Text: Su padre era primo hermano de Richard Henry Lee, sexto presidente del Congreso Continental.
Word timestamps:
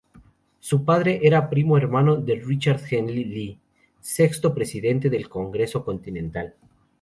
Su 0.59 0.83
padre 0.83 1.19
era 1.21 1.47
primo 1.47 1.77
hermano 1.77 2.15
de 2.15 2.33
Richard 2.43 2.81
Henry 2.89 3.23
Lee, 3.23 3.59
sexto 3.99 4.51
presidente 4.51 5.11
del 5.11 5.29
Congreso 5.29 5.85
Continental. 5.85 6.55